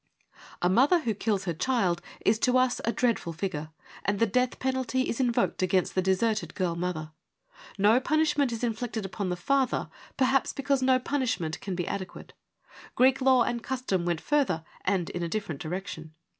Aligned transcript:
A 0.63 0.67
mother 0.67 1.01
who 1.01 1.13
kills 1.13 1.43
her 1.45 1.53
child 1.53 2.01
is 2.25 2.39
to 2.39 2.57
us 2.57 2.81
a 2.85 2.91
dreadful 2.91 3.33
figure, 3.33 3.69
and 4.03 4.17
the 4.17 4.25
death 4.25 4.57
penalty 4.57 5.03
is 5.07 5.19
invoked 5.19 5.61
against 5.61 5.93
the 5.93 6.01
deserted 6.01 6.55
girl 6.55 6.75
mother: 6.75 7.11
no 7.77 7.99
punishment 7.99 8.51
is 8.51 8.63
inflicted 8.63 9.05
upon 9.05 9.29
the 9.29 9.35
father, 9.35 9.91
perhaps 10.17 10.53
because 10.53 10.81
no 10.81 10.97
punishment 10.97 11.61
can 11.61 11.75
be 11.75 11.87
adequate. 11.87 12.33
Greek 12.95 13.21
law 13.21 13.43
and 13.43 13.61
custom 13.61 14.03
went 14.03 14.21
further 14.21 14.63
and 14.85 15.11
in 15.11 15.21
a 15.21 15.29
different 15.29 15.61
direction. 15.61 16.15